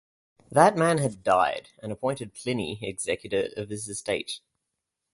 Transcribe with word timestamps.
That 0.49 0.75
man 0.75 0.97
had 0.97 1.21
died 1.21 1.69
and 1.83 1.91
appointed 1.91 2.33
Pliny 2.33 2.79
executor 2.81 3.49
of 3.55 3.69
his 3.69 3.87
estate. 3.87 4.39